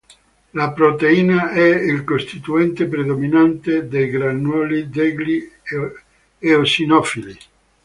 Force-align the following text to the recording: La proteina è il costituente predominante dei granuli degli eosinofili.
La 0.53 0.71
proteina 0.73 1.51
è 1.51 1.61
il 1.63 2.03
costituente 2.03 2.87
predominante 2.87 3.87
dei 3.87 4.09
granuli 4.09 4.89
degli 4.89 5.47
eosinofili. 6.39 7.37